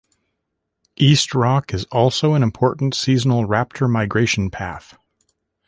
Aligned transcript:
East 0.95 1.35
Rock 1.35 1.75
is 1.75 1.85
also 1.91 2.33
an 2.33 2.41
important 2.41 2.95
seasonal 2.95 3.45
raptor 3.45 3.87
migration 3.87 4.49
path. 4.49 4.97